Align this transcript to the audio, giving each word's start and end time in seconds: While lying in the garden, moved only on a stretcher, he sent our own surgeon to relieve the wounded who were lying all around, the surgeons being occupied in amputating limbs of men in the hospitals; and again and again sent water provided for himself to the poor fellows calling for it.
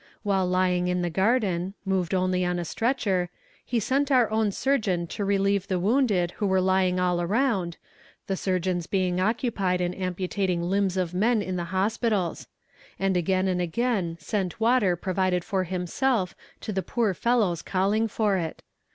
While 0.23 0.47
lying 0.47 0.87
in 0.87 1.03
the 1.03 1.11
garden, 1.11 1.75
moved 1.85 2.15
only 2.15 2.43
on 2.43 2.57
a 2.57 2.65
stretcher, 2.65 3.29
he 3.63 3.79
sent 3.79 4.09
our 4.11 4.31
own 4.31 4.51
surgeon 4.51 5.05
to 5.05 5.23
relieve 5.23 5.67
the 5.67 5.77
wounded 5.79 6.31
who 6.37 6.47
were 6.47 6.59
lying 6.59 6.99
all 6.99 7.21
around, 7.21 7.77
the 8.25 8.35
surgeons 8.35 8.87
being 8.87 9.19
occupied 9.19 9.79
in 9.79 9.93
amputating 9.93 10.63
limbs 10.63 10.97
of 10.97 11.13
men 11.13 11.43
in 11.43 11.55
the 11.55 11.65
hospitals; 11.65 12.47
and 12.97 13.15
again 13.15 13.47
and 13.47 13.61
again 13.61 14.17
sent 14.19 14.59
water 14.59 14.95
provided 14.95 15.43
for 15.43 15.65
himself 15.65 16.33
to 16.61 16.73
the 16.73 16.81
poor 16.81 17.13
fellows 17.13 17.61
calling 17.61 18.07
for 18.07 18.37
it. 18.37 18.63